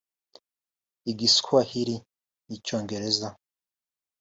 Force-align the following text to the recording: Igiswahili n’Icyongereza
Igiswahili 1.11 1.95
n’Icyongereza 2.47 3.27